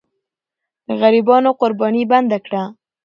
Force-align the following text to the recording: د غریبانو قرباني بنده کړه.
د 0.87 0.89
غریبانو 1.01 1.49
قرباني 1.59 2.03
بنده 2.11 2.37
کړه. 2.45 2.63